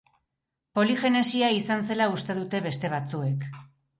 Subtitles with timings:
[0.79, 3.49] Poligenesia izan zela uste dute beste batzuek.